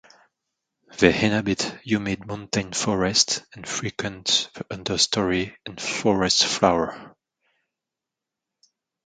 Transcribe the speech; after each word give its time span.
They 0.97 1.09
inhabit 1.09 1.61
humid 1.83 2.25
montane 2.25 2.73
forest 2.73 3.45
and 3.53 3.67
frequent 3.69 4.49
the 4.55 4.63
understory 4.63 5.55
and 5.63 5.79
forest 5.79 6.43
floor. 6.43 7.15